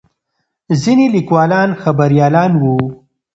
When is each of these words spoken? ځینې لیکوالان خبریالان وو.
ځینې 0.81 1.05
لیکوالان 1.15 1.69
خبریالان 1.81 2.51
وو. 2.61 2.75